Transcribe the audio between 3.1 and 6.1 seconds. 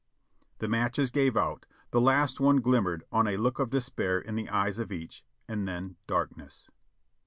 on a look of despair in the eyes of each, and then